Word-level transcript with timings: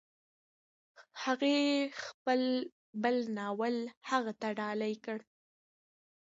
هغې 1.23 1.59
خپل 2.05 2.41
بل 3.03 3.15
ناول 3.37 3.75
هغه 4.09 4.31
ته 4.41 4.47
ډالۍ 4.59 4.95
کړ. 5.05 5.17